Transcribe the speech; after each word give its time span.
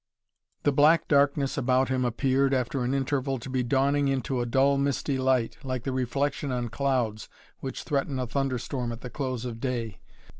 The 0.63 0.71
black 0.71 1.07
darkness 1.07 1.59
about 1.59 1.89
him 1.89 2.03
appeared, 2.05 2.55
after 2.55 2.83
an 2.83 2.91
interval, 2.95 3.37
to 3.37 3.49
be 3.51 3.61
dawning 3.61 4.07
into 4.07 4.41
a 4.41 4.47
dull, 4.47 4.79
misty 4.79 5.19
light, 5.19 5.59
like 5.63 5.83
the 5.83 5.91
reflection 5.91 6.51
on 6.51 6.69
clouds 6.69 7.29
which 7.59 7.83
threaten 7.83 8.17
a 8.17 8.25
thunderstorm 8.25 8.91
at 8.91 9.01
the 9.01 9.11
close 9.11 9.45
of 9.45 9.59
day. 9.59 9.99